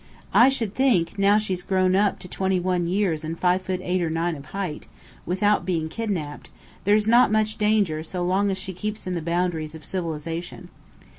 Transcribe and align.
I 0.33 0.49
should 0.49 0.73
think, 0.73 1.19
now 1.19 1.37
she's 1.37 1.61
grown 1.61 1.95
up 1.95 2.17
to 2.21 2.27
twenty 2.27 2.59
one 2.59 2.87
years 2.87 3.23
and 3.23 3.37
five 3.37 3.61
foot 3.61 3.79
eight 3.83 4.01
or 4.01 4.09
nine 4.09 4.35
of 4.35 4.45
height, 4.47 4.87
without 5.27 5.63
being 5.63 5.89
kidnapped, 5.89 6.49
there's 6.85 7.07
not 7.07 7.31
much 7.31 7.59
danger 7.59 8.01
so 8.01 8.23
long 8.25 8.49
as 8.49 8.57
she 8.57 8.73
keeps 8.73 9.05
in 9.05 9.13
the 9.13 9.21
boundaries 9.21 9.75
of 9.75 9.85
civilization. 9.85 10.69